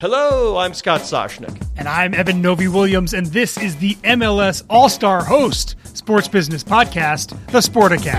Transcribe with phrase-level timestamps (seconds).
[0.00, 1.60] Hello, I'm Scott Soshnick.
[1.76, 7.30] And I'm Eben Novy-Williams, and this is the MLS All Star Host Sports Business Podcast,
[7.46, 8.14] the Sporticast.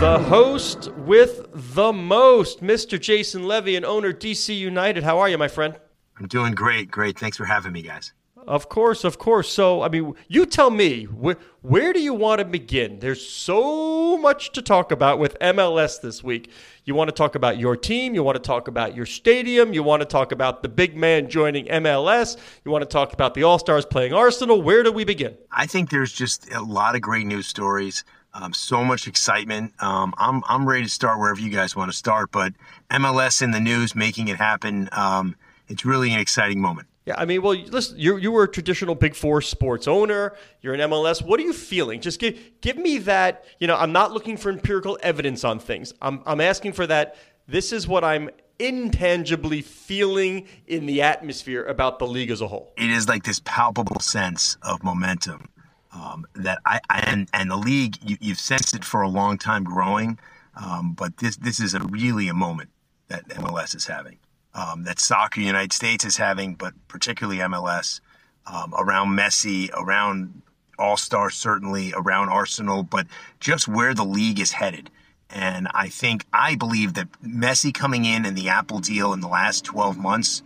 [0.00, 3.00] The host with the most, Mr.
[3.00, 5.04] Jason Levien owner DC United.
[5.04, 5.78] How are you, my friend?
[6.18, 6.90] I'm doing great.
[6.90, 7.16] Great.
[7.16, 8.12] Thanks for having me, guys.
[8.46, 9.48] Of course, of course.
[9.48, 12.98] So, I mean, you tell me, wh- where do you want to begin?
[12.98, 16.50] There's so much to talk about with MLS this week.
[16.84, 19.84] You want to talk about your team, you want to talk about your stadium, you
[19.84, 23.44] want to talk about the big man joining MLS, you want to talk about the
[23.44, 24.60] All Stars playing Arsenal.
[24.60, 25.36] Where do we begin?
[25.52, 28.04] I think there's just a lot of great news stories.
[28.34, 29.74] Um, so much excitement.
[29.80, 32.54] Um, I'm I'm ready to start wherever you guys want to start, but
[32.90, 34.88] MLS in the news, making it happen.
[34.90, 35.36] Um,
[35.68, 36.88] it's really an exciting moment.
[37.06, 40.34] Yeah, I mean, well, listen, you you were a traditional Big Four sports owner.
[40.60, 41.20] You're an MLS.
[41.20, 42.00] What are you feeling?
[42.00, 43.44] Just give give me that.
[43.58, 45.92] You know, I'm not looking for empirical evidence on things.
[46.00, 47.16] I'm I'm asking for that.
[47.48, 52.72] This is what I'm intangibly feeling in the atmosphere about the league as a whole.
[52.76, 55.48] It is like this palpable sense of momentum
[55.92, 59.38] um, that I, I, and and the league you, have sensed it for a long
[59.38, 60.18] time growing,
[60.56, 62.70] um, but this this is a really a moment
[63.08, 64.18] that MLS is having,
[64.54, 68.00] um, that soccer United States is having, but particularly MLS
[68.46, 70.42] um, around Messi, around
[70.78, 73.06] All Stars certainly, around Arsenal, but
[73.40, 74.90] just where the league is headed.
[75.30, 79.28] And I think I believe that Messi coming in and the Apple deal in the
[79.28, 80.42] last 12 months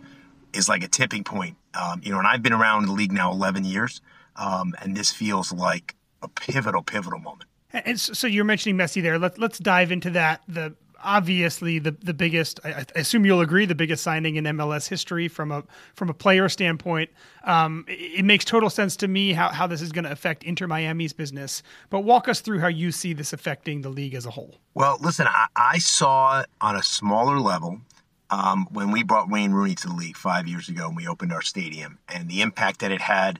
[0.53, 1.57] is like a tipping point.
[1.73, 4.01] Um, you know, and I've been around the league now 11 years.
[4.37, 7.49] Um, and this feels like a pivotal, pivotal moment.
[7.73, 9.19] And so you're mentioning Messi there.
[9.19, 10.41] Let's let's dive into that.
[10.47, 10.73] The
[11.07, 12.59] obviously the the biggest.
[12.63, 15.63] I, I, assume you'll agree the biggest signing in MLS history from a
[15.95, 17.09] from a player standpoint.
[17.45, 20.43] Um, it, it, makes total sense to me how how this is going to affect
[20.43, 21.63] Inter Miami's business.
[21.89, 24.59] But walk us through how you see this affecting the league as a whole.
[24.73, 27.81] Well, listen, I, I saw on a smaller level.
[28.29, 31.31] Um, when we brought Wayne Rooney to the league five years ago and we opened
[31.31, 33.39] our stadium and the impact that it had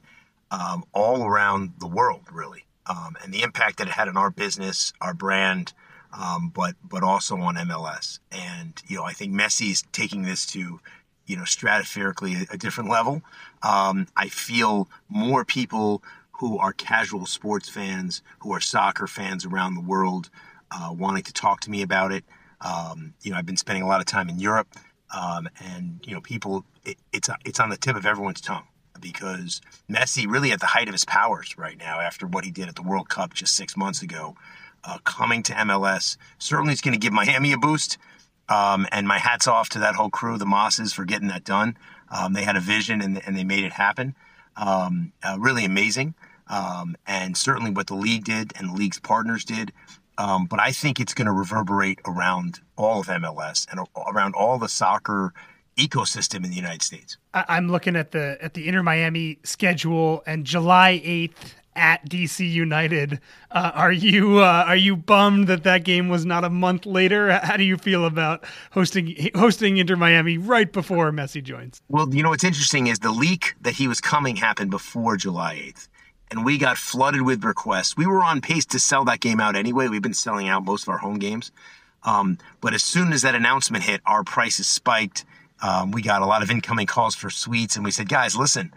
[0.49, 4.29] um, all around the world, really, um, and the impact that it had on our
[4.29, 5.73] business, our brand,
[6.13, 8.19] um, but but also on MLS.
[8.31, 10.79] And you know, I think Messi is taking this to
[11.25, 13.21] you know stratospherically a, a different level.
[13.63, 16.03] Um, I feel more people
[16.39, 20.29] who are casual sports fans, who are soccer fans around the world,
[20.71, 22.23] uh, wanting to talk to me about it.
[22.61, 24.67] Um, you know, I've been spending a lot of time in Europe,
[25.15, 28.67] um, and you know, people, it, it's it's on the tip of everyone's tongue
[28.99, 32.67] because Messi, really at the height of his powers right now, after what he did
[32.67, 34.35] at the World Cup just six months ago,
[34.87, 37.97] uh, coming to MLS certainly is going to give Miami a boost.
[38.49, 41.77] Um, and my hats off to that whole crew, the Mases, for getting that done.
[42.09, 44.15] Um, they had a vision and, and they made it happen.
[44.55, 46.15] Um, uh, really amazing.
[46.47, 49.73] Um, and certainly what the league did and the league's partners did.
[50.17, 54.57] Um, but I think it's going to reverberate around all of MLS and around all
[54.57, 55.33] the soccer
[55.77, 57.17] ecosystem in the United States.
[57.33, 63.21] I'm looking at the at the Inter Miami schedule and July 8th at DC United.
[63.51, 67.31] Uh, are you uh, are you bummed that that game was not a month later?
[67.31, 71.81] How do you feel about hosting hosting Inter Miami right before Messi joins?
[71.87, 75.55] Well, you know what's interesting is the leak that he was coming happened before July
[75.55, 75.87] 8th.
[76.29, 77.95] And we got flooded with requests.
[77.95, 79.87] We were on pace to sell that game out anyway.
[79.87, 81.53] We've been selling out most of our home games.
[82.03, 85.23] Um, but as soon as that announcement hit, our prices spiked
[85.61, 88.71] um, we got a lot of incoming calls for suites, and we said, guys, listen,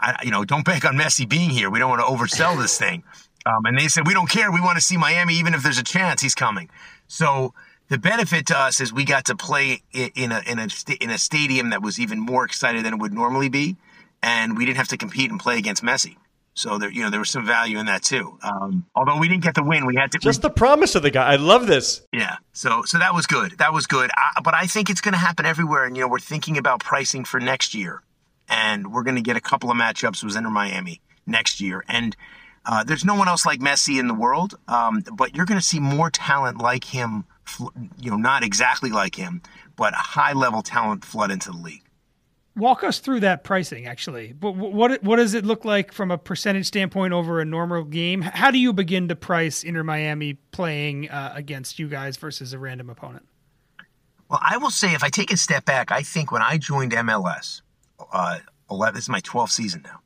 [0.00, 1.70] I, you know, don't bank on Messi being here.
[1.70, 3.02] We don't want to oversell this thing.
[3.46, 4.50] Um, and they said, we don't care.
[4.52, 6.68] We want to see Miami, even if there's a chance he's coming.
[7.06, 7.54] So
[7.88, 10.68] the benefit to us is we got to play in a in a
[11.00, 13.76] in a stadium that was even more excited than it would normally be,
[14.22, 16.16] and we didn't have to compete and play against Messi.
[16.52, 18.36] So there, you know, there was some value in that too.
[18.42, 21.10] Um, although we didn't get the win, we had to just the promise of the
[21.10, 21.32] guy.
[21.32, 22.02] I love this.
[22.12, 22.36] Yeah.
[22.52, 23.52] So so that was good.
[23.58, 24.10] That was good.
[24.16, 25.84] I, but I think it's going to happen everywhere.
[25.84, 28.02] And you know, we're thinking about pricing for next year,
[28.48, 31.84] and we're going to get a couple of matchups with Inter Miami next year.
[31.88, 32.16] And
[32.66, 35.64] uh, there's no one else like Messi in the world, um, but you're going to
[35.64, 37.24] see more talent like him.
[37.98, 39.40] You know, not exactly like him,
[39.76, 41.82] but high level talent flood into the league
[42.58, 46.18] walk us through that pricing actually what, what what does it look like from a
[46.18, 51.08] percentage standpoint over a normal game how do you begin to price inter miami playing
[51.08, 53.24] uh, against you guys versus a random opponent
[54.28, 56.90] well i will say if i take a step back i think when i joined
[56.90, 57.62] mls
[58.12, 58.38] uh,
[58.70, 60.00] 11, this is my 12th season now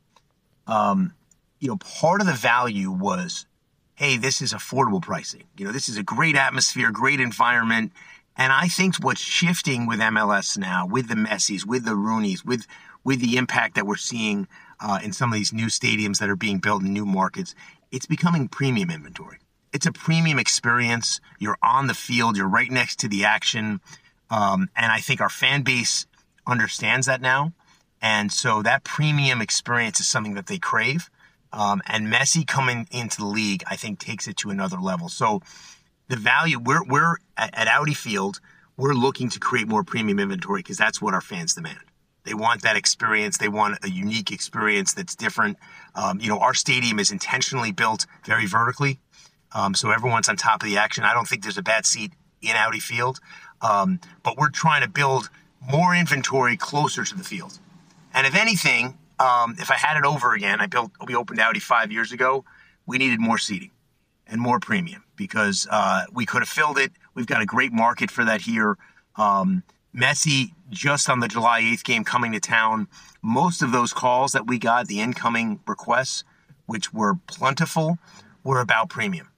[0.67, 1.13] um,
[1.59, 3.45] you know part of the value was
[3.95, 7.91] hey this is affordable pricing you know this is a great atmosphere great environment
[8.35, 12.65] and I think what's shifting with MLS now, with the Messis, with the Rooneys, with
[13.03, 14.47] with the impact that we're seeing
[14.79, 17.53] uh, in some of these new stadiums that are being built in new markets,
[17.91, 19.39] it's becoming premium inventory.
[19.73, 21.19] It's a premium experience.
[21.37, 22.37] You're on the field.
[22.37, 23.81] You're right next to the action,
[24.29, 26.07] um, and I think our fan base
[26.47, 27.53] understands that now.
[28.03, 31.09] And so that premium experience is something that they crave.
[31.53, 35.07] Um, and Messi coming into the league, I think, takes it to another level.
[35.07, 35.41] So
[36.09, 38.41] the value we're we're at Audi Field,
[38.75, 41.79] we're looking to create more premium inventory because that's what our fans demand.
[42.25, 43.37] They want that experience.
[43.37, 45.57] They want a unique experience that's different.
[45.95, 48.99] Um, you know, our stadium is intentionally built very vertically,
[49.53, 51.05] um, so everyone's on top of the action.
[51.05, 52.11] I don't think there's a bad seat
[52.41, 53.19] in Audi Field,
[53.61, 55.29] um, but we're trying to build
[55.71, 57.59] more inventory closer to the field.
[58.13, 61.59] And if anything, um, if I had it over again, I built we opened Audi
[61.59, 62.45] five years ago.
[62.85, 63.71] We needed more seating
[64.27, 66.91] and more premium because uh, we could have filled it.
[67.13, 68.77] We've got a great market for that here.
[69.15, 69.63] Um,
[69.95, 72.87] Messi just on the July 8th game coming to town.
[73.21, 76.23] Most of those calls that we got, the incoming requests,
[76.65, 77.99] which were plentiful,
[78.43, 79.29] were about premium.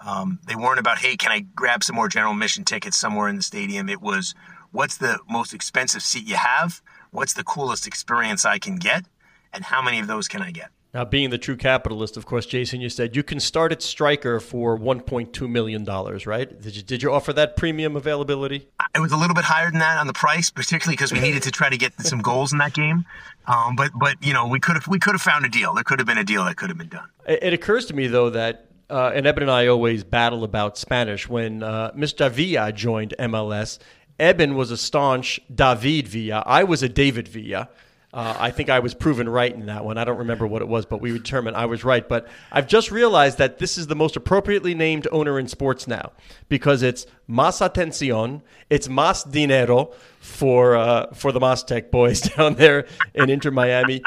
[0.00, 3.36] Um, they weren't about, hey, can I grab some more general admission tickets somewhere in
[3.36, 3.88] the stadium?
[3.88, 4.34] It was,
[4.72, 6.82] what's the most expensive seat you have?
[7.12, 9.04] What's the coolest experience I can get?
[9.52, 10.70] And how many of those can I get?
[10.94, 14.40] Now, being the true capitalist, of course, Jason, you said you can start at Striker
[14.40, 16.60] for $1.2 million, right?
[16.60, 18.68] Did you, did you offer that premium availability?
[18.94, 21.42] It was a little bit higher than that on the price, particularly because we needed
[21.44, 23.04] to try to get some goals in that game.
[23.46, 25.74] Um, but, but you know, we could have we could have found a deal.
[25.74, 27.08] There could have been a deal that could have been done.
[27.26, 30.76] It, it occurs to me, though, that uh, and Eben and I always battle about
[30.76, 31.26] Spanish.
[31.26, 32.30] When uh, Mr.
[32.30, 33.78] Villa joined MLS,
[34.22, 36.44] Eben was a staunch David Villa.
[36.46, 37.68] I was a David Villa.
[38.14, 39.98] Uh, I think I was proven right in that one.
[39.98, 42.08] I don't remember what it was, but we determined I was right.
[42.08, 46.12] But I've just realized that this is the most appropriately named owner in sports now
[46.48, 52.86] because it's Mas Atención, it's Mas Dinero for uh, for the Tech boys down there
[53.14, 54.02] in Inter Miami.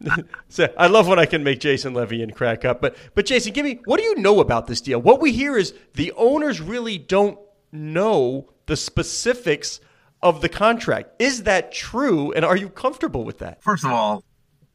[0.48, 2.80] so I love when I can make Jason Levien crack up.
[2.80, 5.00] But but Jason, give me what do you know about this deal?
[5.00, 7.38] What we hear is the owners really don't
[7.70, 9.80] know the specifics
[10.22, 11.10] of the contract.
[11.18, 12.32] Is that true?
[12.32, 13.62] And are you comfortable with that?
[13.62, 14.24] First of all,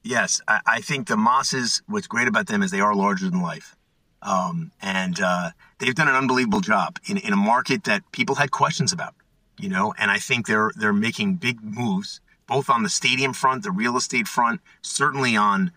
[0.04, 0.40] yes.
[0.48, 3.76] I, I think the Mases, what's great about them is they are larger than life.
[4.22, 5.50] Um, and uh,
[5.80, 9.16] they've done an unbelievable job in, in a market that people had questions about,
[9.58, 13.64] you know, and I think they're they're making big moves both on the stadium front,
[13.64, 15.72] the real estate front, certainly on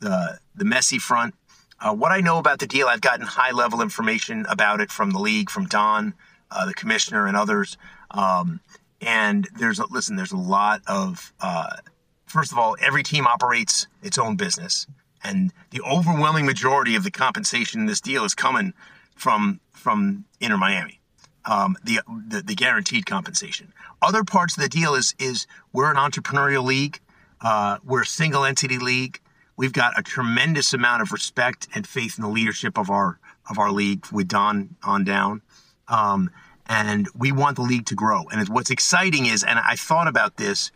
[0.00, 1.34] the the Messi front.
[1.78, 5.10] Uh, what I know about the deal, I've gotten high level information about it from
[5.10, 6.14] the league, from Don,
[6.50, 7.76] uh, the commissioner, and others.
[8.10, 8.60] Um,
[9.00, 11.76] and there's a, listen, there's a lot of uh,
[12.34, 14.86] first of all, every team operates its own business,
[15.22, 18.74] and the overwhelming majority of the compensation in this deal is coming
[19.14, 21.00] from from Inter Miami.
[21.46, 23.74] Um, the, the, the guaranteed compensation.
[24.00, 27.00] Other parts of the deal is is we're an entrepreneurial league.
[27.40, 29.20] Uh, we're a single entity league.
[29.56, 33.58] We've got a tremendous amount of respect and faith in the leadership of our of
[33.58, 35.42] our league with Don on down.
[35.88, 36.30] Um,
[36.66, 38.24] and we want the league to grow.
[38.28, 40.70] And what's exciting is, and I thought about this,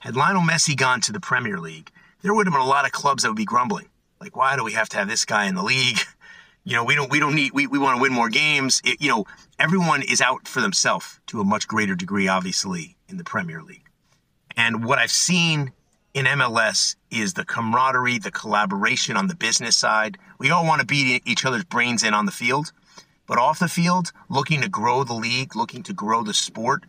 [0.00, 1.90] had Lionel Messi gone to the Premier League,
[2.22, 3.88] there would have been a lot of clubs that would be grumbling.
[4.20, 5.98] Like, why do we have to have this guy in the league?
[6.64, 8.80] You know, we don't we don't need we, we want to win more games.
[8.84, 9.24] It, you know,
[9.58, 13.82] everyone is out for themselves to a much greater degree, obviously, in the Premier League.
[14.56, 15.72] And what I've seen
[16.14, 20.18] in MLS is the camaraderie, the collaboration on the business side.
[20.38, 22.72] We all want to beat each other's brains in on the field.
[23.32, 26.84] But off the field, looking to grow the league, looking to grow the sport,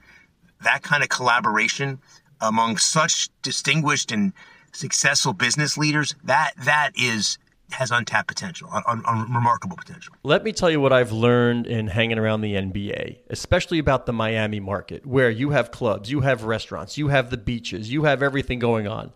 [0.62, 2.00] that kind of collaboration
[2.42, 4.34] among such distinguished and
[4.74, 7.38] successful business leaders, that that is
[7.72, 10.16] has untapped potential, un, un, remarkable potential.
[10.24, 14.12] Let me tell you what I've learned in hanging around the NBA, especially about the
[14.12, 18.22] Miami market, where you have clubs, you have restaurants, you have the beaches, you have
[18.22, 19.14] everything going on.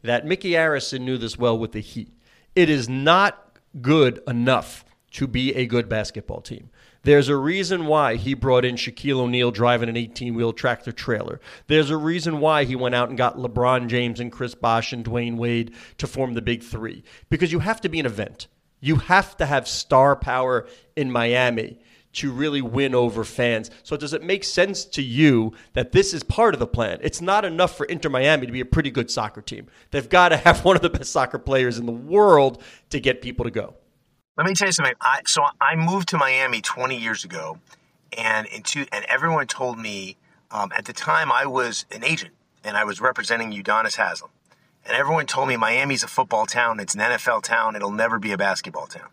[0.00, 2.10] That Micky Arison knew this well with the Heat
[2.56, 6.70] It is not good enough to be a good basketball team.
[7.02, 11.40] There's a reason why he brought in Shaquille O'Neal driving an 18 wheel tractor trailer.
[11.66, 15.04] There's a reason why he went out and got LeBron James and Chris Bosh and
[15.04, 17.02] Dwyane Wade to form the big three.
[17.30, 18.48] Because you have to be an event.
[18.80, 21.78] You have to have star power in Miami
[22.12, 23.70] to really win over fans.
[23.82, 26.98] So does it make sense to you that this is part of the plan?
[27.02, 29.68] It's not enough for Inter Miami to be a pretty good soccer team.
[29.90, 33.22] They've got to have one of the best soccer players in the world to get
[33.22, 33.74] people to go.
[34.40, 34.94] Let me tell you something.
[35.02, 37.58] I, so I moved to Miami 20 years ago,
[38.16, 40.16] and two, and everyone told me
[40.50, 42.32] um, at the time I was an agent
[42.64, 44.30] and I was representing Udonis Haslem,
[44.86, 46.80] and everyone told me Miami's a football town.
[46.80, 47.76] It's an NFL town.
[47.76, 49.10] It'll never be a basketball town.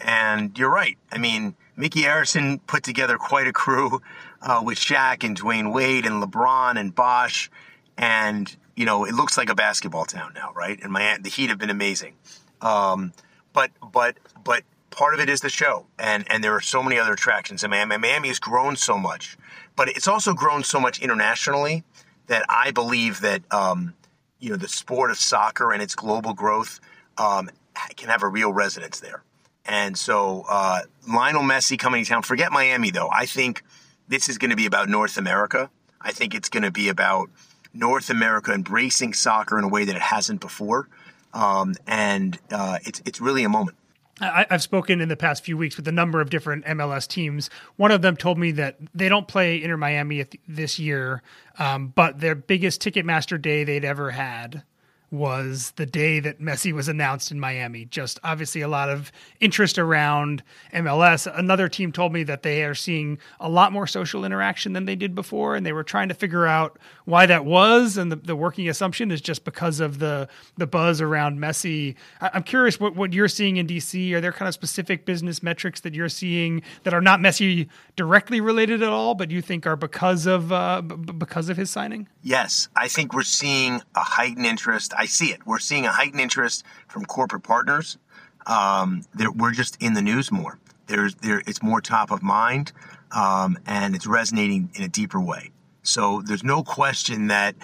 [0.00, 0.98] And you're right.
[1.12, 4.02] I mean, Micky Arison put together quite a crew
[4.42, 7.48] uh, with Shaq and Dwyane Wade and LeBron and Bosh,
[7.96, 10.80] and you know it looks like a basketball town now, right?
[10.82, 12.14] And Miami, the Heat have been amazing.
[12.60, 13.12] Um,
[13.58, 16.96] but but but part of it is the show, and and there are so many
[16.96, 17.64] other attractions.
[17.64, 19.36] And Miami, Miami has grown so much,
[19.74, 21.82] but it's also grown so much internationally
[22.28, 23.94] that I believe that um,
[24.38, 26.78] you know the sport of soccer and its global growth
[27.16, 27.50] um,
[27.96, 29.24] can have a real resonance there.
[29.64, 32.22] And so uh, Lionel Messi coming to town.
[32.22, 33.10] Forget Miami though.
[33.12, 33.64] I think
[34.06, 35.68] this is going to be about North America.
[36.00, 37.28] I think it's going to be about
[37.74, 40.88] North America embracing soccer in a way that it hasn't before
[41.34, 43.76] um, and uh, it's it's really a moment.
[44.20, 47.50] I, have spoken in the past few weeks with a number of different MLS teams.
[47.76, 51.22] One of them told me that they don't play Inter Miami this year,
[51.58, 54.64] um, but their biggest Ticketmaster day they'd ever had
[55.10, 57.86] was the day that Messi was announced in Miami.
[57.86, 59.10] Just obviously a lot of
[59.40, 60.42] interest around
[60.74, 61.26] MLS.
[61.38, 64.96] Another team told me that they are seeing a lot more social interaction than they
[64.96, 67.96] did before, and they were trying to figure out why that was.
[67.96, 71.94] And the, the working assumption is just because of the the buzz around Messi.
[72.20, 74.12] I, am curious what, what you're seeing in DC.
[74.12, 78.40] Are there kind of specific business metrics that you're seeing that are not Messi directly
[78.40, 82.08] related at all, but you think are because of uh, b- because of his signing?
[82.22, 84.92] Yes, I think we're seeing a heightened interest.
[84.98, 85.46] I see it.
[85.46, 87.98] We're seeing a heightened interest from corporate partners.
[88.46, 89.02] Um,
[89.36, 90.58] we're just in the news more.
[90.88, 92.72] There's there it's more top of mind,
[93.12, 95.50] um, and it's resonating in a deeper way.
[95.82, 97.54] So there's no question that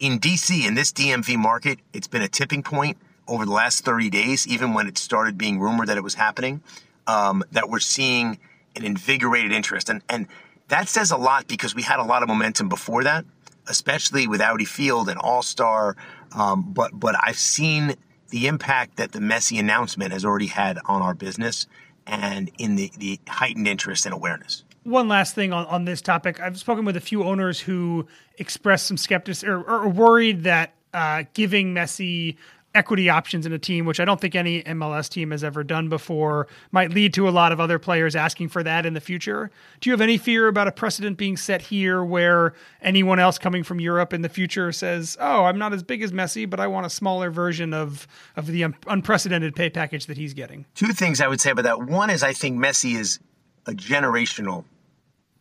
[0.00, 2.96] in DC in this DMV market, it's been a tipping point
[3.28, 4.46] over the last 30 days.
[4.46, 6.62] Even when it started being rumored that it was happening,
[7.06, 8.38] um, that we're seeing
[8.74, 10.28] an invigorated interest, and and
[10.68, 13.26] that says a lot because we had a lot of momentum before that
[13.66, 15.96] especially with Audi Field and All Star.
[16.34, 17.94] Um, but but I've seen
[18.30, 21.66] the impact that the Messi announcement has already had on our business
[22.06, 24.64] and in the, the heightened interest and awareness.
[24.82, 26.40] One last thing on, on this topic.
[26.40, 31.24] I've spoken with a few owners who expressed some skepticism or, or worried that uh,
[31.32, 32.36] giving Messi
[32.74, 35.88] equity options in a team, which I don't think any MLS team has ever done
[35.88, 39.50] before, might lead to a lot of other players asking for that in the future.
[39.80, 43.62] Do you have any fear about a precedent being set here where anyone else coming
[43.62, 46.66] from Europe in the future says, "Oh, I'm not as big as Messi, but I
[46.66, 50.92] want a smaller version of of the un- unprecedented pay package that he's getting?" Two
[50.92, 51.82] things I would say about that.
[51.82, 53.20] One is I think Messi is
[53.66, 54.64] a generational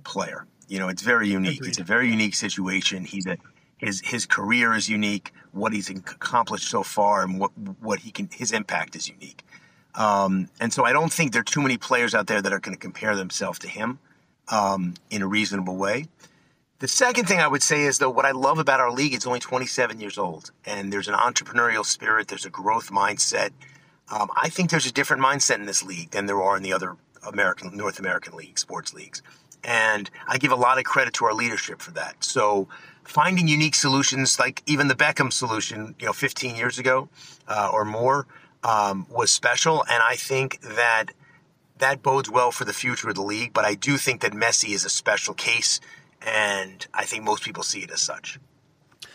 [0.04, 0.46] player.
[0.68, 1.58] You know, it's very unique.
[1.58, 1.70] Agreed.
[1.70, 3.06] It's a very unique situation.
[3.06, 3.38] He's a
[3.84, 5.34] his his career is unique.
[5.52, 9.44] What he's accomplished so far and what what he can his impact is unique.
[9.96, 12.60] Um, and so I don't think there are too many players out there that are
[12.60, 14.00] going to compare themselves to him
[14.48, 16.08] um, in a reasonable way.
[16.80, 19.28] The second thing I would say is though what I love about our league, it's
[19.28, 22.28] only 27 years old, and there's an entrepreneurial spirit.
[22.28, 23.52] There's a growth mindset.
[24.10, 26.74] Um, I think there's a different mindset in this league than there are in the
[26.74, 29.22] other American North American leagues, sports leagues,
[29.64, 32.24] and I give a lot of credit to our leadership for that.
[32.24, 32.68] So
[33.04, 37.10] finding unique solutions, like even the Beckham solution, you know, 15 years ago
[37.48, 38.28] uh, or more,
[38.64, 39.84] um, was special.
[39.90, 41.08] And I think that
[41.80, 43.54] that bodes well for the future of the league.
[43.54, 45.80] But I do think that Messi is a special case,
[46.22, 48.40] and I think most people see it as such.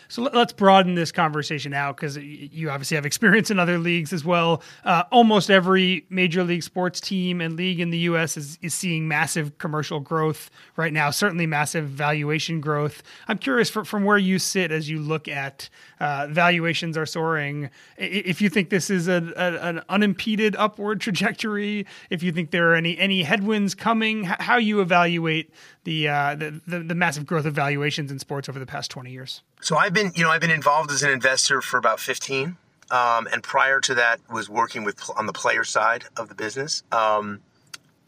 [0.09, 4.25] So let's broaden this conversation out because you obviously have experience in other leagues as
[4.25, 4.63] well.
[4.83, 8.35] Uh, almost every major league sports team and league in the U.S.
[8.35, 13.03] is, is seeing massive commercial growth right now, certainly massive valuation growth.
[13.27, 17.69] I'm curious for, from where you sit as you look at uh, valuations are soaring.
[17.97, 22.71] If you think this is a, a, an unimpeded upward trajectory, if you think there
[22.71, 25.51] are any any headwinds coming, how you evaluate
[25.83, 29.11] the, uh, the, the the massive growth of valuations in sports over the past 20
[29.11, 29.41] years.
[29.61, 32.57] So I've been, you know, I've been involved as an investor for about 15.
[32.91, 36.81] Um, and prior to that was working with on the player side of the business.
[36.91, 37.41] Um,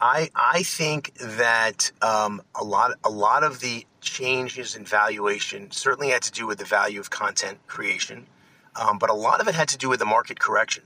[0.02, 6.10] I I think that um, a lot a lot of the changes in valuation certainly
[6.10, 8.26] had to do with the value of content creation,
[8.74, 10.82] um, but a lot of it had to do with the market correction,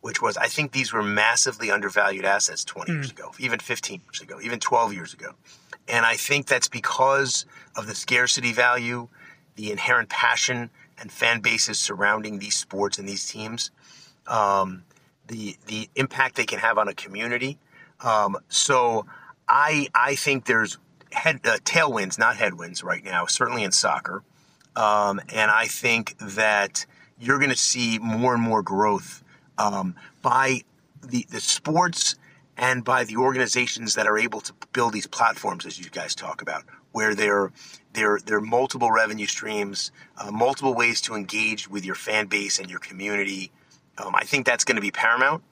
[0.00, 4.22] which was I think these were massively undervalued assets 20 years ago, even 15 years
[4.22, 5.34] ago, even 12 years ago.
[5.86, 7.44] And I think that's because
[7.76, 9.08] of the scarcity value,
[9.56, 13.70] the inherent passion and fan bases surrounding these sports and these teams,
[14.26, 14.84] um,
[15.26, 17.58] the the impact they can have on a community.
[18.00, 19.06] Um, so
[19.48, 20.78] I I think there's
[21.12, 23.26] head uh, tailwinds, not headwinds, right now.
[23.26, 24.22] Certainly in soccer,
[24.74, 26.86] um, and I think that
[27.18, 29.22] you're going to see more and more growth
[29.58, 30.62] um, by
[31.02, 32.16] the the sports
[32.56, 36.42] and by the organizations that are able to build these platforms, as you guys talk
[36.42, 37.52] about, where there
[37.92, 42.58] there there are multiple revenue streams, uh, multiple ways to engage with your fan base
[42.58, 43.50] and your community.
[43.98, 45.42] Um, I think that's going to be paramount.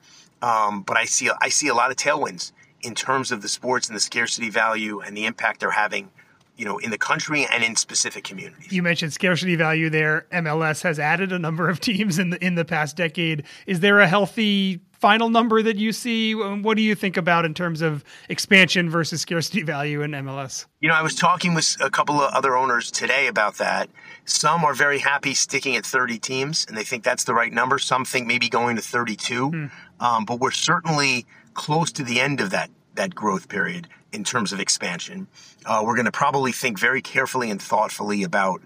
[0.44, 3.88] Um, but I see I see a lot of tailwinds in terms of the sports
[3.88, 6.10] and the scarcity value and the impact they're having,
[6.56, 8.70] you know, in the country and in specific communities.
[8.70, 10.26] You mentioned scarcity value there.
[10.32, 13.44] MLS has added a number of teams in the in the past decade.
[13.66, 16.34] Is there a healthy final number that you see?
[16.34, 20.66] What do you think about in terms of expansion versus scarcity value in MLS?
[20.80, 23.88] You know, I was talking with a couple of other owners today about that.
[24.24, 27.78] Some are very happy sticking at 30 teams and they think that's the right number.
[27.78, 29.48] Some think maybe going to 32.
[29.50, 29.66] Hmm.
[30.04, 34.52] Um, but we're certainly close to the end of that that growth period in terms
[34.52, 35.26] of expansion.
[35.66, 38.60] Uh, we're going to probably think very carefully and thoughtfully about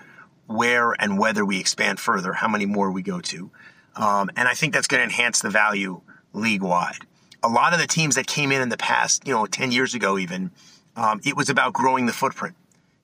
[0.47, 3.51] where and whether we expand further, how many more we go to.
[3.97, 6.03] Um, and I think that's going to enhance the value
[6.35, 7.07] league wide.
[7.43, 9.95] A lot of the teams that came in in the past, you know, 10 years
[9.95, 10.51] ago even,
[10.97, 12.55] um, it was about growing the footprint.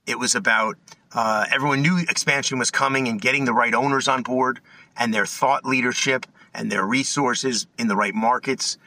[0.05, 0.77] It was about
[1.13, 4.59] uh, everyone knew expansion was coming and getting the right owners on board
[4.97, 8.77] and their thought leadership and their resources in the right markets.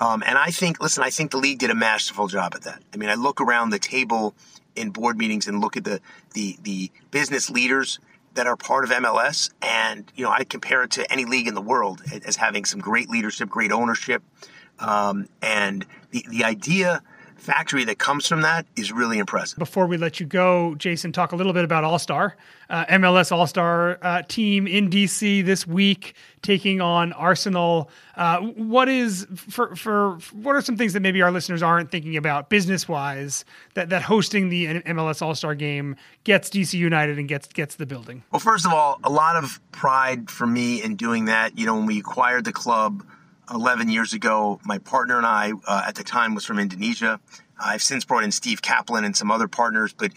[0.00, 2.82] Um, and I think, listen, I think the league did a masterful job at that.
[2.94, 4.34] I mean, I look around the table
[4.74, 6.00] in board meetings and look at the
[6.34, 7.98] the the business leaders
[8.34, 11.54] that are part of MLS, and you know, I compare it to any league in
[11.54, 14.22] the world as having some great leadership, great ownership,
[14.78, 17.02] um, and the the idea
[17.36, 19.58] factory that comes from that is really impressive.
[19.58, 22.36] Before we let you go, Jason, talk a little bit about All Star,
[22.68, 27.90] uh, MLS All Star uh, team in DC this week taking on Arsenal.
[28.16, 32.16] Uh, what is for for what are some things that maybe our listeners aren't thinking
[32.16, 33.44] about business wise
[33.74, 37.86] that that hosting the MLS All Star game gets DC United and gets gets the
[37.86, 38.24] building?
[38.32, 41.58] Well, first of all, a lot of pride for me in doing that.
[41.58, 43.04] You know, when we acquired the club
[43.52, 44.60] 11 years ago.
[44.64, 47.20] My partner and I, uh, at the time, was from Indonesia.
[47.58, 50.12] I've since brought in Steve Kaplan and some other partners, but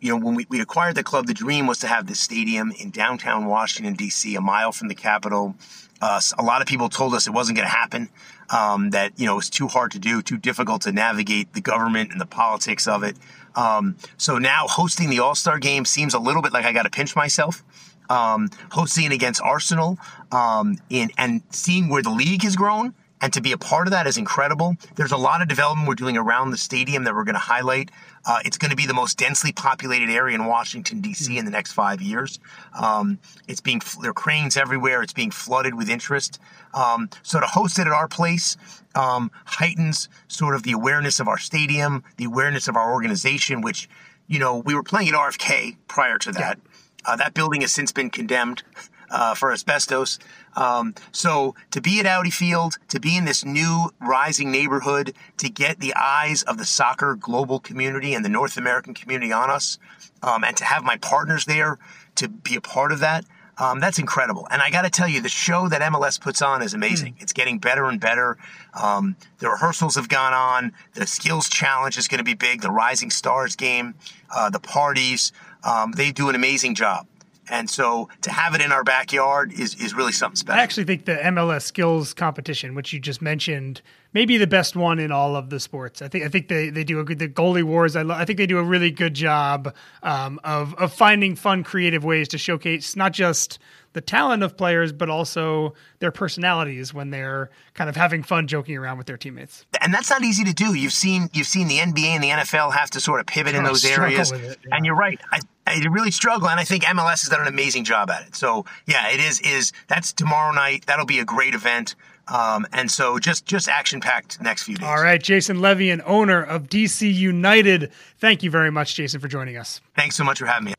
[0.00, 2.72] you know, when we, we acquired the club, the dream was to have this stadium
[2.78, 5.54] in downtown Washington, D.C., a mile from the Capitol.
[6.02, 8.10] Uh, a lot of people told us it wasn't going to happen,
[8.50, 11.62] um, that, you know, it was too hard to do, too difficult to navigate the
[11.62, 13.16] government and the politics of it.
[13.54, 16.82] Um, so now hosting the All Star game seems a little bit like I got
[16.82, 17.64] to pinch myself
[18.08, 19.98] um, hosting against Arsenal,
[20.32, 23.92] um, in and seeing where the league has grown and to be a part of
[23.92, 24.76] that is incredible.
[24.94, 27.90] There's a lot of development we're doing around the stadium that we're going to highlight.
[28.26, 31.38] Uh, it's going to be the most densely populated area in Washington D.C.
[31.38, 32.38] in the next five years.
[32.78, 35.02] Um, it's being there are cranes everywhere.
[35.02, 36.40] It's being flooded with interest.
[36.74, 38.56] Um, so to host it at our place
[38.94, 43.88] um, heightens sort of the awareness of our stadium, the awareness of our organization, which
[44.26, 46.58] you know we were playing at RFK prior to that.
[46.58, 46.72] Yeah.
[47.06, 48.62] Uh, that building has since been condemned
[49.10, 50.18] uh, for asbestos.
[50.56, 55.48] Um, so to be at Audi Field, to be in this new rising neighborhood, to
[55.48, 59.78] get the eyes of the soccer global community and the North American community on us,
[60.22, 61.78] um, and to have my partners there
[62.16, 63.24] to be a part of that.
[63.58, 64.46] Um, that's incredible.
[64.50, 67.14] And I got to tell you, the show that MLS puts on is amazing.
[67.14, 67.22] Mm.
[67.22, 68.36] It's getting better and better.
[68.80, 70.72] Um, the rehearsals have gone on.
[70.94, 72.60] The skills challenge is going to be big.
[72.60, 73.94] The Rising Stars game,
[74.34, 75.32] uh, the parties.
[75.66, 77.06] Um, they do an amazing job.
[77.48, 80.58] And so to have it in our backyard is, is really something special.
[80.58, 84.76] I actually think the MLS skills competition, which you just mentioned, may be the best
[84.76, 86.02] one in all of the sports.
[86.02, 87.96] I think I think they, they do a good the goalie wars.
[87.96, 91.64] I, lo- I think they do a really good job um, of of finding fun,
[91.64, 93.58] creative ways to showcase not just
[93.96, 98.76] the talent of players, but also their personalities when they're kind of having fun joking
[98.76, 99.64] around with their teammates.
[99.80, 100.74] And that's not easy to do.
[100.74, 103.64] You've seen you've seen the NBA and the NFL have to sort of pivot in
[103.64, 104.32] those areas.
[104.32, 104.76] It, yeah.
[104.76, 105.18] And you're right.
[105.32, 108.36] I, I really struggle, and I think MLS has done an amazing job at it.
[108.36, 110.84] So yeah, it is is that's tomorrow night.
[110.84, 111.94] That'll be a great event.
[112.28, 114.86] Um, and so just just action packed next few days.
[114.86, 117.92] All right, Jason Levien owner of DC United.
[118.18, 119.80] Thank you very much, Jason, for joining us.
[119.94, 120.74] Thanks so much for having me.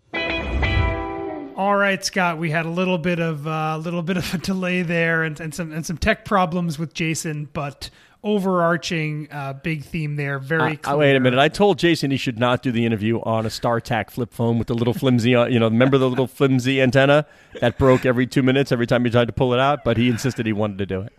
[1.56, 2.38] All right, Scott.
[2.38, 5.40] We had a little bit of a uh, little bit of a delay there, and,
[5.40, 7.90] and some and some tech problems with Jason, but
[8.24, 10.38] overarching uh, big theme there.
[10.38, 10.80] Very.
[10.84, 11.40] Uh, wait a minute.
[11.40, 14.68] I told Jason he should not do the interview on a StarTAC flip phone with
[14.68, 15.34] the little flimsy.
[15.34, 17.26] Uh, you know, remember the little flimsy antenna
[17.62, 19.84] that broke every two minutes every time he tried to pull it out?
[19.84, 21.14] But he insisted he wanted to do it.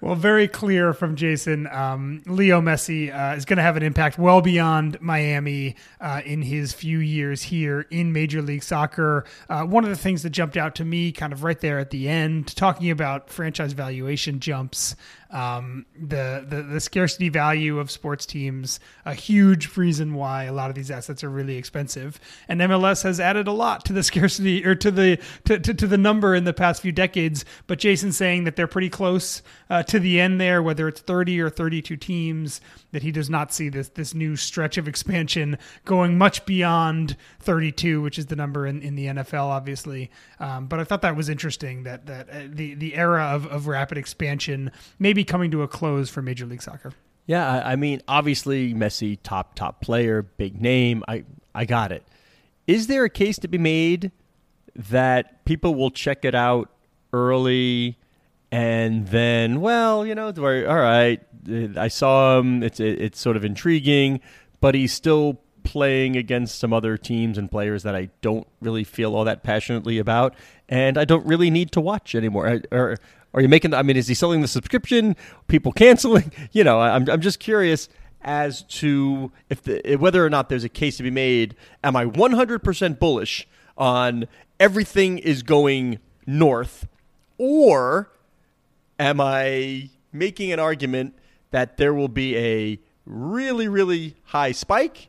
[0.00, 1.66] Well, very clear from Jason.
[1.66, 6.42] Um, Leo Messi uh, is going to have an impact well beyond Miami uh, in
[6.42, 9.24] his few years here in Major League Soccer.
[9.48, 11.90] Uh, one of the things that jumped out to me, kind of right there at
[11.90, 14.96] the end, talking about franchise valuation jumps,
[15.30, 20.70] um, the, the the scarcity value of sports teams, a huge reason why a lot
[20.70, 22.18] of these assets are really expensive.
[22.48, 25.86] And MLS has added a lot to the scarcity or to the to, to, to
[25.86, 27.44] the number in the past few decades.
[27.66, 31.40] But Jason's saying that they're pretty close uh, to the end there, whether it's 30
[31.40, 32.60] or 32 teams,
[32.92, 38.00] that he does not see this this new stretch of expansion going much beyond 32,
[38.00, 40.10] which is the number in, in the NFL, obviously.
[40.40, 43.66] Um, but I thought that was interesting that that uh, the the era of, of
[43.66, 46.92] rapid expansion may be coming to a close for Major League Soccer.
[47.26, 51.04] Yeah, I, I mean, obviously Messi, top top player, big name.
[51.08, 52.04] I I got it.
[52.66, 54.12] Is there a case to be made
[54.74, 56.70] that people will check it out
[57.12, 57.98] early?
[58.50, 61.22] And then well you know all right.
[61.76, 62.62] I saw him.
[62.62, 64.20] It's it's sort of intriguing
[64.60, 69.14] but he's still playing against some other teams and players that i don't really feel
[69.14, 70.34] all that passionately about
[70.68, 72.62] and i don't really need to watch anymore.
[72.72, 72.96] Or
[73.34, 75.16] are you making i mean is he selling the subscription?
[75.46, 76.32] People canceling?
[76.52, 77.88] You know i'm, I'm just curious
[78.22, 81.54] as to if the, whether or not there's a case to be made.
[81.84, 84.26] Am i 100% bullish on
[84.58, 86.88] everything is going north
[87.36, 88.10] or
[88.98, 91.14] am I making an argument
[91.50, 95.08] that there will be a really, really high spike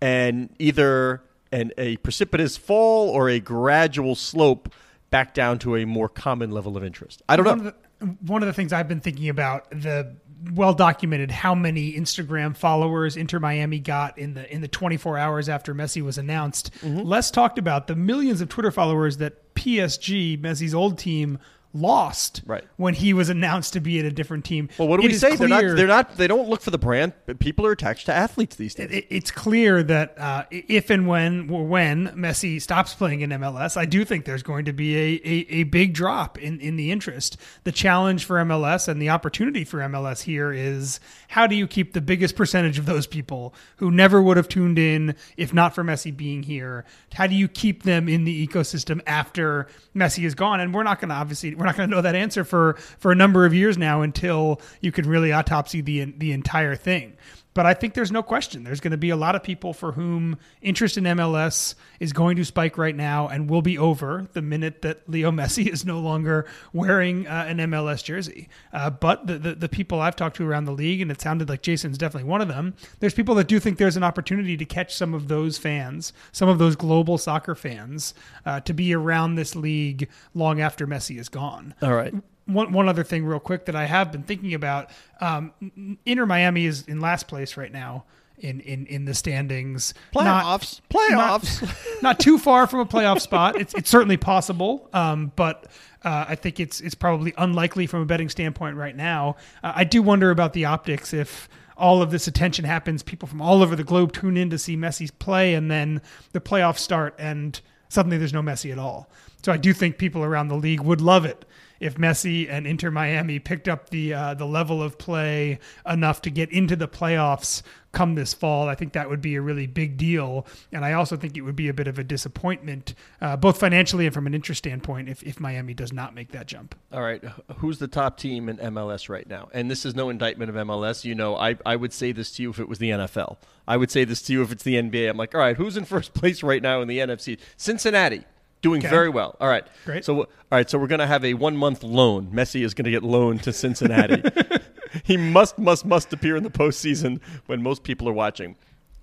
[0.00, 4.72] and either an, a precipitous fall or a gradual slope
[5.10, 7.22] back down to a more common level of interest?
[7.28, 7.68] I don't one know.
[7.68, 10.16] Of the, one of the things I've been thinking about the
[10.54, 15.48] well documented how many Instagram followers Inter Miami got in the in the 24 hours
[15.48, 16.72] after Messi was announced.
[16.80, 17.00] Mm-hmm.
[17.00, 21.38] Less talked about the millions of Twitter followers that PSG, Messi's old team,
[21.72, 22.64] lost right.
[22.76, 24.68] when he was announced to be at a different team.
[24.78, 25.36] Well, what do It we say?
[25.36, 25.60] They're not.
[25.62, 26.16] They're not.
[26.16, 27.12] They don't look for the brand.
[27.26, 28.90] But people are attached to athletes these days.
[28.90, 33.84] it- it's clear that uh, if and when when Messi stops playing in MLS, I
[33.86, 37.36] do think there's going to be a, a, a big drop in, in the interest.
[37.64, 41.92] The challenge for MLS and the opportunity for MLS here is how do you keep
[41.92, 45.84] the biggest percentage of those people who never would have tuned in if not for
[45.84, 46.84] Messi being here?
[47.14, 50.60] How do you keep them in the ecosystem after Messi is gone?
[50.60, 53.12] And we're not going to obviously we're not going to know that answer for for
[53.12, 57.16] a number of years now until you can really autopsy the the entire thing.
[57.60, 58.64] But I think there's no question.
[58.64, 62.38] There's going to be a lot of people for whom interest in MLS is going
[62.38, 66.00] to spike right now and will be over the minute that Leo Messi is no
[66.00, 68.48] longer wearing uh, an MLS jersey.
[68.72, 71.50] Uh, but the, the, the people I've talked to around the league, and it sounded
[71.50, 74.64] like Jason's definitely one of them, there's people that do think there's an opportunity to
[74.64, 78.14] catch some of those fans, some of those global soccer fans,
[78.46, 82.14] uh, to be around this league long after Messi is gone All right.
[82.52, 84.90] One one other thing real quick that I have been thinking about.
[85.20, 88.04] Um, Inter Miami is in last place right now
[88.38, 89.94] in in in the standings.
[90.14, 90.80] Playoffs.
[90.90, 91.62] Not, Playoffs.
[91.62, 93.60] Not, not too far from a playoff spot.
[93.60, 95.66] It's it's certainly possible, um, but.
[96.02, 99.36] Uh, I think it's it's probably unlikely from a betting standpoint right now.
[99.62, 103.42] Uh, I do wonder about the optics if all of this attention happens, people from
[103.42, 106.00] all over the globe tune in to see Messi's play, and then
[106.32, 107.60] the playoffs start, and
[107.90, 109.10] suddenly there's no Messi at all.
[109.42, 111.44] So I do think people around the league would love it
[111.80, 116.30] if Messi and Inter Miami picked up the uh, the level of play enough to
[116.30, 117.62] get into the playoffs
[117.92, 118.68] come this fall.
[118.68, 121.56] I think that would be a really big deal, and I also think it would
[121.56, 125.22] be a bit of a disappointment, uh, both financially and from an interest standpoint, if
[125.22, 126.74] if Miami does not make that jump.
[126.92, 127.22] All right,
[127.56, 129.48] who's the top team in MLS right now?
[129.52, 131.04] And this is no indictment of MLS.
[131.04, 133.38] You know, I, I would say this to you if it was the NFL.
[133.66, 135.08] I would say this to you if it's the NBA.
[135.08, 137.38] I'm like, all right, who's in first place right now in the NFC?
[137.56, 138.24] Cincinnati.
[138.62, 138.90] Doing Okay.
[138.90, 139.36] very well.
[139.40, 139.64] All right.
[139.84, 140.04] Great.
[140.04, 140.68] So, all right.
[140.68, 142.30] So we're going to have a one month loan.
[142.32, 144.22] Messi is going to get loaned to Cincinnati.
[145.04, 148.56] he must, must, must appear in the postseason when most people are watching.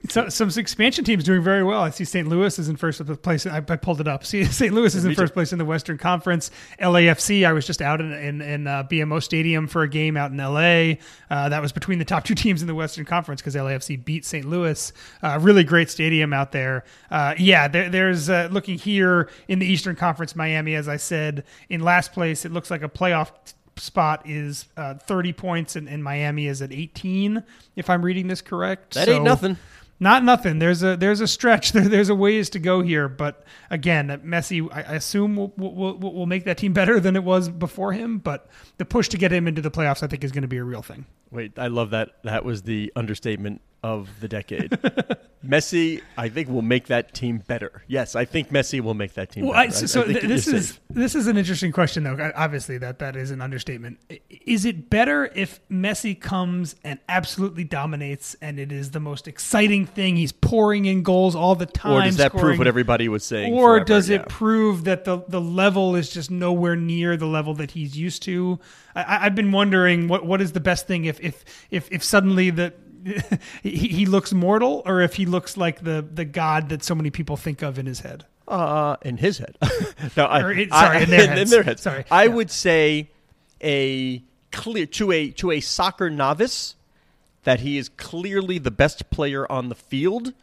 [0.09, 1.81] So, some expansion teams doing very well.
[1.81, 2.27] I see St.
[2.27, 3.47] Louis is in first place.
[3.47, 4.23] I, I pulled it up.
[4.23, 4.73] See, St.
[4.73, 6.51] Louis is in first place in the Western Conference.
[6.79, 7.45] LAFC.
[7.45, 10.37] I was just out in in, in uh, BMO Stadium for a game out in
[10.37, 11.01] LA.
[11.29, 14.23] Uh, that was between the top two teams in the Western Conference because LAFC beat
[14.23, 14.45] St.
[14.45, 14.93] Louis.
[15.23, 16.83] Uh, really great stadium out there.
[17.09, 20.35] Uh, yeah, there, there's uh, looking here in the Eastern Conference.
[20.35, 22.45] Miami, as I said, in last place.
[22.45, 23.31] It looks like a playoff
[23.79, 27.43] spot is uh, 30 points and, and Miami is at 18
[27.75, 28.93] if I'm reading this correct.
[28.93, 29.57] That ain't nothing.
[29.99, 30.59] Not nothing.
[30.59, 31.71] There's a there's a stretch.
[31.77, 33.07] There, there's a ways to go here.
[33.07, 37.15] But again, Messi, I I assume will will will will make that team better than
[37.15, 38.19] it was before him.
[38.19, 40.57] But the push to get him into the playoffs, I think, is going to be
[40.57, 41.05] a real thing.
[41.31, 42.11] Wait, I love that.
[42.23, 44.77] That was the understatement of the decade.
[45.47, 47.83] Messi, I think, will make that team better.
[47.87, 49.77] Yes, I think Messi will make that team Well, I, better.
[49.77, 50.79] so, I- so I think th- this is safe.
[50.89, 52.31] this is an interesting question, though.
[52.35, 53.99] Obviously, that that is an understatement.
[54.45, 59.85] Is it better if Messi comes and absolutely dominates, and it is the most exciting
[59.85, 60.15] thing?
[60.17, 61.93] He's pouring in goals all the time.
[61.93, 63.53] Or does that prove what everybody was saying?
[63.53, 63.85] Or forever?
[63.85, 67.97] does it prove that the the level is just nowhere near the level that he's
[67.97, 68.59] used to?
[68.95, 72.03] I- I, I've been wondering what what is the best thing if if if if
[72.03, 72.73] suddenly the
[73.63, 77.09] he, he looks mortal, or if he looks like the the god that so many
[77.09, 78.25] people think of in his head.
[78.47, 79.57] Uh, in his head.
[80.15, 81.51] no, I, Or sorry, I- in their heads.
[81.51, 81.77] their.
[81.77, 82.33] Sorry, I yeah.
[82.33, 83.09] would say
[83.61, 86.75] a clear to a to a soccer novice
[87.43, 90.33] that he is clearly the best player on the field,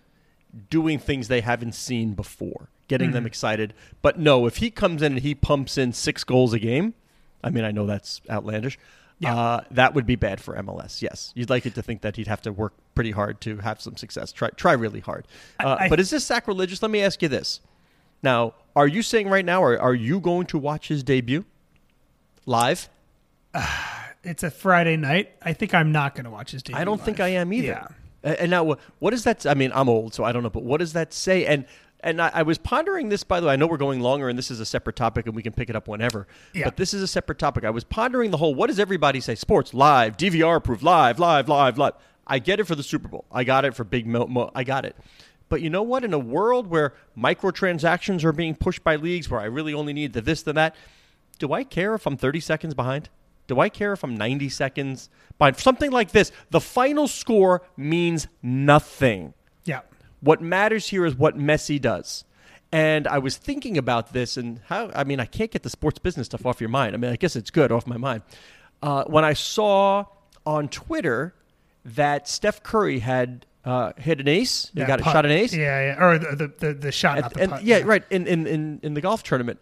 [0.71, 3.15] doing things they haven't seen before, getting Mm-hmm.
[3.15, 3.75] them excited.
[4.03, 6.95] But no, if he comes in and he pumps in six goals a game,
[7.43, 8.79] I mean, I know that's outlandish.
[9.25, 9.37] Yeah.
[9.37, 11.03] Uh, that would be bad for MLS.
[11.03, 13.81] Yes, you'd like it to think that he'd have to work pretty hard to have
[13.81, 14.33] some success.
[14.33, 15.27] Try, try really hard.
[15.59, 16.81] Uh, I- but is this sacrilegious?
[16.83, 17.61] Let me ask you this:
[18.23, 21.45] Now, are you saying right now, are, are you going to watch his debut
[22.47, 22.89] live?
[24.27, 25.33] It's a Friday night.
[25.43, 26.81] I think I'm not going to watch his debut.
[26.81, 27.67] I don't think I am either.
[28.23, 28.33] Yeah.
[28.33, 29.45] And now, wh- what does that?
[29.45, 30.49] I mean, I'm old, so I don't know.
[30.49, 31.45] But what does that say?
[31.45, 31.67] And
[32.05, 33.25] and I, I was pondering this.
[33.25, 35.35] By the way, I know we're going longer, and this is a separate topic, and
[35.35, 36.29] we can pick it up whenever.
[36.53, 36.67] Yeah.
[36.67, 37.65] But this is a separate topic.
[37.65, 38.55] I was pondering the whole.
[38.55, 39.35] What does everybody say?
[39.35, 41.95] Sports live, DVR approved, live, live, live, live.
[42.27, 43.25] I get it for the Super Bowl.
[43.33, 44.07] I got it for big.
[44.07, 44.97] Mo- mo- I got it.
[45.49, 46.05] But you know what?
[46.05, 50.13] In a world where microtransactions are being pushed by leagues, where I really only need
[50.13, 50.75] the this, the that,
[51.39, 53.09] do I care if I'm 30 seconds behind?
[53.47, 55.59] Do I care if I'm 90 seconds behind?
[55.59, 56.33] Something like this.
[56.51, 59.35] The final score means nothing.
[59.65, 59.81] Yeah.
[60.25, 62.25] What matters here is what Messi does.
[62.73, 65.99] And I was thinking about this and how, I mean, I can't get the sports
[66.01, 66.95] business stuff off your mind.
[66.95, 68.23] I mean, I guess it's good off my mind.
[68.83, 70.07] Uh, when I saw
[70.45, 71.35] on Twitter
[71.85, 75.13] that Steph Curry had uh, hit an ace, he Yeah, got a putt.
[75.13, 75.55] shot an ace.
[75.55, 76.05] Yeah, yeah.
[76.05, 77.63] Or the the, the, the shot, not the and- putt.
[77.63, 78.03] yeah, right.
[78.11, 79.61] In, in, in, in the golf tournament,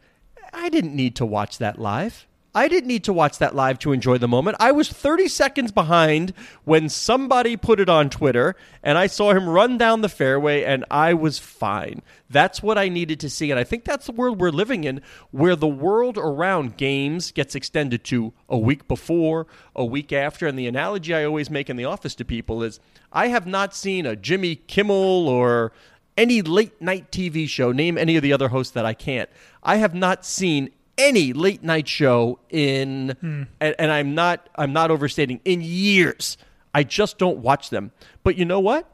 [0.54, 2.26] I didn't need to watch that live.
[2.54, 4.58] I didn't need to watch that live to enjoy the moment.
[4.60, 6.34] I was 30 seconds behind
[6.64, 10.84] when somebody put it on Twitter, and I saw him run down the fairway, and
[10.90, 12.02] I was fine.
[12.28, 13.50] That's what I needed to see.
[13.50, 17.54] And I think that's the world we're living in, where the world around games gets
[17.54, 20.46] extended to a week before, a week after.
[20.46, 22.80] And the analogy I always make in the office to people is
[23.12, 25.72] I have not seen a Jimmy Kimmel or
[26.18, 29.30] any late night TV show, name any of the other hosts that I can't.
[29.62, 33.42] I have not seen any late night show in hmm.
[33.60, 36.36] and, and I'm not I'm not overstating in years.
[36.74, 37.92] I just don't watch them.
[38.24, 38.88] But you know what?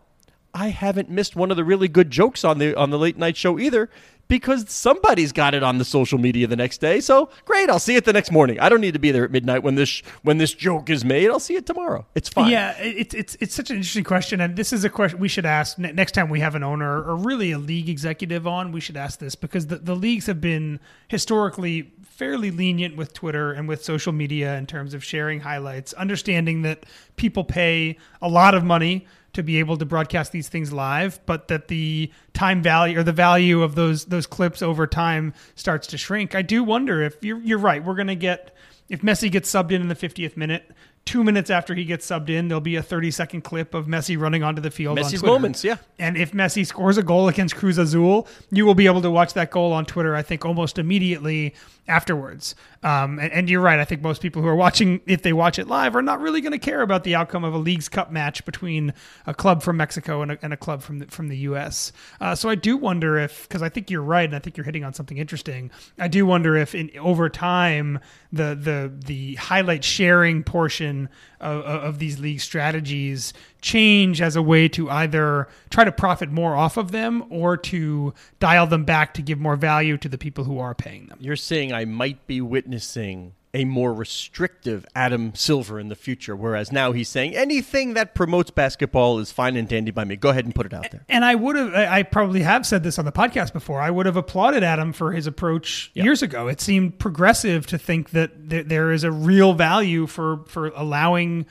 [0.55, 3.37] I haven't missed one of the really good jokes on the on the late night
[3.37, 3.91] show either
[4.29, 7.01] because somebody's got it on the social media the next day.
[7.01, 8.61] So great, I'll see it the next morning.
[8.61, 11.31] I don't need to be there at midnight when this when this joke is made.
[11.31, 12.07] I'll see it tomorrow.
[12.15, 12.51] It's fine.
[12.51, 15.47] Yeah, it's it's it's such an interesting question, and this is a question we should
[15.47, 18.73] ask next time we have an owner or really a league executive on.
[18.73, 23.53] We should ask this because the, the leagues have been historically fairly lenient with Twitter
[23.53, 26.85] and with social media in terms of sharing highlights, understanding that
[27.17, 31.49] people pay a lot of money to be able to broadcast these things live, but
[31.49, 35.99] that the time value or the value of those those clips over time starts to
[35.99, 36.35] shrink.
[36.35, 37.85] I do wonder if you're you're right.
[37.85, 38.55] We're going to get
[38.89, 40.71] if Messi gets subbed in in the 50th minute,
[41.09, 44.19] two minutes after he gets subbed in, there'll be a 30 second clip of Messi
[44.19, 44.99] running onto the field.
[44.99, 45.77] Messi's moments, yeah.
[45.99, 49.33] And if Messi scores a goal against Cruz Azul, you will be able to watch
[49.33, 51.55] that goal on Twitter, I think, almost immediately
[51.89, 52.55] afterwards.
[52.83, 53.81] Um, and, and you're right.
[53.81, 56.41] I think most people who are watching, if they watch it live, are not really
[56.41, 58.93] going to care about the outcome of a Leagues Cup match between
[59.27, 61.93] a club from Mexico and a, and a club from the, from the U.S.
[62.21, 64.65] Uh, so I do wonder if, because I think you're right, and I think you're
[64.65, 65.71] hitting on something interesting.
[65.99, 67.99] I do wonder if, in over time,
[68.33, 71.09] the the the highlight sharing portion
[71.41, 76.57] of, of these league strategies change as a way to either try to profit more
[76.57, 80.45] off of them or to dial them back to give more value to the people
[80.45, 81.19] who are paying them.
[81.21, 86.71] You're saying I might be witnessing a more restrictive Adam Silver in the future, whereas
[86.71, 90.17] now he's saying anything that promotes basketball is fine and dandy by me.
[90.17, 91.05] Go ahead and put it out there.
[91.09, 93.81] And I would have, I probably have said this on the podcast before.
[93.81, 96.47] I would have applauded Adam for his approach years ago.
[96.49, 101.47] It seemed progressive to think that th- there is a real value for for allowing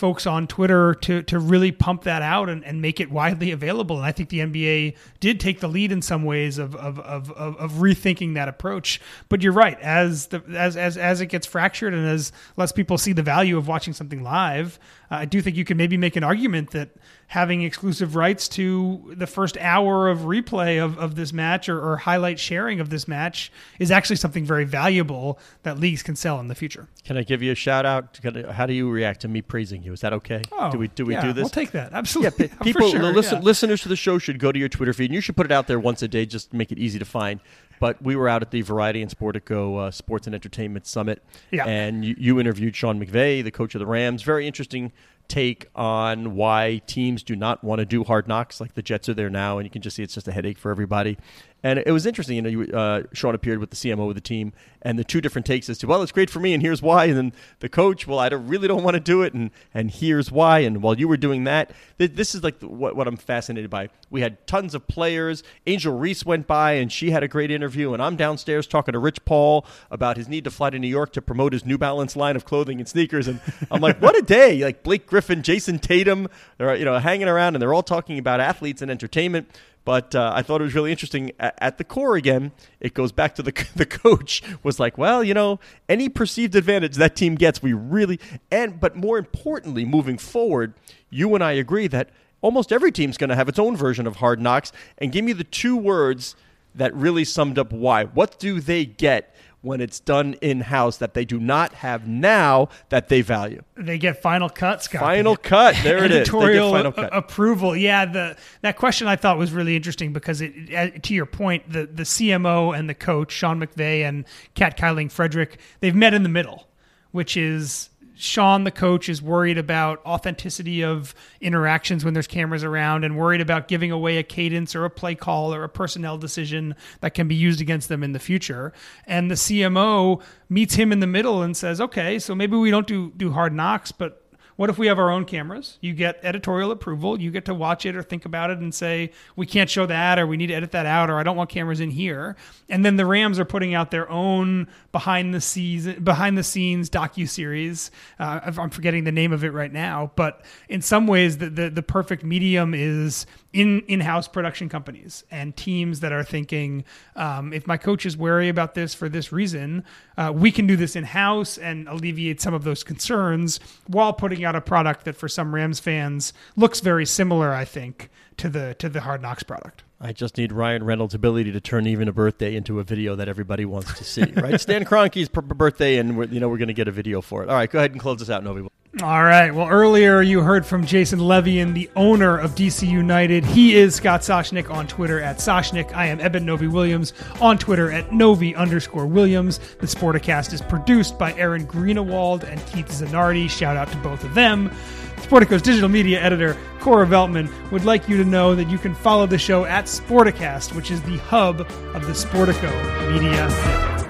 [0.00, 3.98] folks on Twitter to to really pump that out and, and make it widely available.
[3.98, 7.30] And I think the NBA did take the lead in some ways of of, of,
[7.32, 8.98] of, of rethinking that approach.
[9.28, 12.96] But you're right, as the as as as it gets fractured and as less people
[12.96, 14.78] see the value of watching something live,
[15.12, 16.90] I do think you can maybe make an argument that
[17.26, 21.96] having exclusive rights to the first hour of replay of, of this match or, or
[21.96, 26.46] highlight sharing of this match is actually something very valuable that leagues can sell in
[26.46, 26.88] the future.
[27.04, 28.20] Can I give you a shout out?
[28.52, 29.92] How do you react to me praising you?
[29.92, 30.42] Is that okay?
[30.52, 31.42] Oh, do we do we yeah, do this?
[31.42, 31.92] We'll take that.
[31.92, 32.46] Absolutely.
[32.46, 33.44] Yeah, people, sure, listen, yeah.
[33.44, 35.52] listeners to the show should go to your Twitter feed, and you should put it
[35.52, 37.40] out there once a day, just to make it easy to find.
[37.80, 41.64] But we were out at the Variety and Sportico uh, Sports and Entertainment Summit, Yeah.
[41.66, 44.22] and you, you interviewed Sean McVay, the coach of the Rams.
[44.22, 44.92] Very interesting
[45.28, 48.60] take on why teams do not want to do hard knocks.
[48.60, 50.58] Like the Jets are there now, and you can just see it's just a headache
[50.58, 51.16] for everybody.
[51.62, 52.36] And it was interesting.
[52.36, 55.20] You know, you, uh, Sean appeared with the CMO of the team, and the two
[55.20, 57.06] different takes as to, well, it's great for me, and here's why.
[57.06, 59.90] And then the coach, well, I don't, really don't want to do it, and and
[59.90, 60.60] here's why.
[60.60, 63.68] And while you were doing that, th- this is like the, what what I'm fascinated
[63.68, 63.90] by.
[64.08, 65.42] We had tons of players.
[65.66, 68.98] Angel Reese went by, and she had a great interview, and I'm downstairs talking to
[68.98, 72.16] Rich Paul about his need to fly to New York to promote his New Balance
[72.16, 73.28] line of clothing and sneakers.
[73.28, 74.64] And I'm like, what a day!
[74.64, 78.40] Like Blake Griffin, Jayson Tatum, they're you know hanging around, and they're all talking about
[78.40, 79.48] athletes and entertainment.
[79.84, 81.32] But uh, I thought it was really interesting.
[81.38, 85.34] At, the core, again, it goes back to the the coach was like, well, you
[85.34, 90.74] know, any perceived advantage that team gets, we really and but more importantly, moving forward,
[91.08, 92.10] you and I agree that
[92.42, 94.72] almost every team's going to have its own version of hard knocks.
[94.98, 96.36] And give me the two words
[96.74, 98.04] that really summed up why.
[98.04, 99.34] What do they get?
[99.62, 103.62] When it's done in house, that they do not have now, that they value.
[103.76, 105.02] They get final cut, Scott.
[105.02, 105.76] Final cut.
[105.82, 106.16] There it is.
[106.20, 107.12] Editorial final cut.
[107.12, 107.76] a- approval.
[107.76, 111.70] Yeah, the that question I thought was really interesting because it, uh, to your point,
[111.70, 116.22] the the CMO and the coach Sean McVay and Kat Kyling Frederick, they've met in
[116.22, 116.66] the middle,
[117.10, 117.90] which is
[118.22, 123.40] Sean, the coach, is worried about authenticity of interactions when there's cameras around and worried
[123.40, 127.28] about giving away a cadence or a play call or a personnel decision that can
[127.28, 128.72] be used against them in the future.
[129.06, 132.86] And the CMO meets him in the middle and says, okay, so maybe we don't
[132.86, 134.22] do, do hard knocks, but
[134.60, 135.78] what if we have our own cameras?
[135.80, 137.18] You get editorial approval.
[137.18, 140.18] You get to watch it or think about it and say, we can't show that,
[140.18, 142.36] or we need to edit that out, or I don't want cameras in here.
[142.68, 146.90] And then the Rams are putting out their own behind the scenes behind the scenes
[146.90, 147.90] docu series.
[148.18, 151.70] Uh, I'm forgetting the name of it right now, but in some ways, the the,
[151.70, 156.84] the perfect medium is in in-house production companies and teams that are thinking,
[157.16, 159.84] um, if my coach is wary about this for this reason,
[160.16, 163.58] uh, we can do this in-house and alleviate some of those concerns
[163.88, 168.08] while putting out a product that for some Rams fans looks very similar, I think,
[168.36, 169.82] to the to the Hard Knocks product.
[170.00, 173.28] I just need Ryan Reynolds' ability to turn even a birthday into a video that
[173.28, 174.58] everybody wants to see, right?
[174.60, 177.42] Stan Kroenke's p- birthday, and we're, you know we're going to get a video for
[177.42, 177.50] it.
[177.50, 178.66] All right, go ahead and close this out, Novy.
[178.98, 179.54] All right.
[179.54, 183.44] Well, earlier you heard from Jason Levien, the owner of DC United.
[183.44, 185.94] He is Scott Soshnick on Twitter at Soshnick.
[185.94, 189.58] I am Eben Novy Williams on Twitter at Novy underscore Williams.
[189.78, 193.48] The Sporticast is produced by Aaron Greenewald and Keith Zanardi.
[193.48, 194.70] Shout out to both of them.
[195.18, 199.24] Sportico's digital media editor, Cora Veltman, would like you to know that you can follow
[199.24, 204.09] the show at Sporticast, which is the hub of the Sportico Media Network.